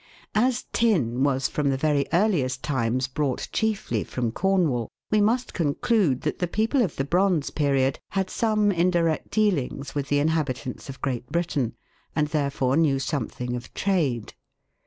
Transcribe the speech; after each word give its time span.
As 0.33 0.65
tin 0.73 1.21
was 1.23 1.47
from 1.47 1.69
the 1.69 1.77
very 1.77 2.07
earliest 2.11 2.63
times 2.63 3.07
brought 3.07 3.47
chiefly 3.51 4.03
from 4.03 4.31
Cornwall, 4.31 4.89
we 5.11 5.21
must 5.21 5.53
conclude 5.53 6.21
that 6.21 6.39
the 6.39 6.47
people 6.47 6.81
of 6.81 6.95
the 6.95 7.03
Bronze 7.03 7.51
Period 7.51 7.99
had 8.09 8.31
some 8.31 8.71
indirect 8.71 9.29
dealings 9.29 9.93
with 9.93 10.07
the 10.07 10.17
inhabitants 10.17 10.89
of 10.89 11.01
Great 11.03 11.31
Britain, 11.31 11.75
and, 12.15 12.29
therefore, 12.29 12.75
knew 12.77 12.97
some 12.97 13.27
thing 13.27 13.55
of 13.55 13.71
trade. 13.75 14.33